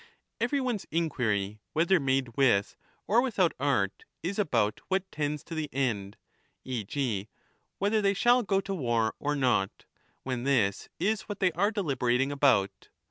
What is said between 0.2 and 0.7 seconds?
Every